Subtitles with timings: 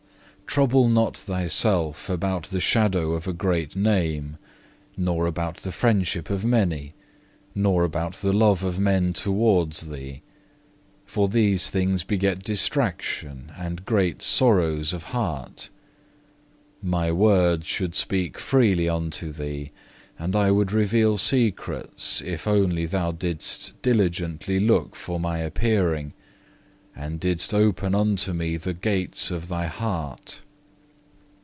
[0.51, 0.55] 2.
[0.55, 4.35] "Trouble not thyself about the shadow of a great name,
[4.97, 6.93] nor about the friendship of many,
[7.55, 10.21] nor about the love of men towards thee.
[11.05, 15.69] For these things beget distraction and great sorrows of heart.
[16.83, 19.71] My word should speak freely unto thee,
[20.19, 26.11] and I would reveal secrets, if only thou didst diligently look for My appearing,
[26.93, 30.41] and didst open unto Me the gates of thy heart.